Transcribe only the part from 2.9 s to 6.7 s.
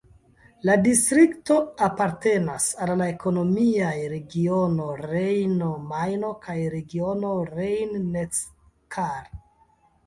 la ekonomiaj regiono Rejno-Majno kaj